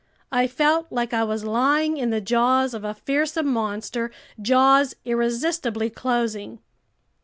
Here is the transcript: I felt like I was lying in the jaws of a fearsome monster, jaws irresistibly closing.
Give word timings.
I 0.31 0.47
felt 0.47 0.87
like 0.89 1.13
I 1.13 1.23
was 1.23 1.43
lying 1.45 1.97
in 1.97 2.09
the 2.09 2.19
jaws 2.21 2.73
of 2.73 2.83
a 2.83 2.95
fearsome 2.95 3.45
monster, 3.45 4.09
jaws 4.41 4.95
irresistibly 5.05 5.91
closing. 5.91 6.57